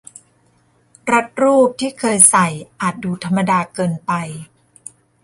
[1.13, 2.47] รัดรูปที่เคยใส่
[2.81, 4.11] อาจดูธรรมดาเกินไป